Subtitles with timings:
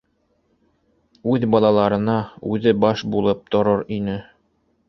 [1.33, 2.17] Үҙ балаларына
[2.55, 4.21] үҙе баш булып торор ине.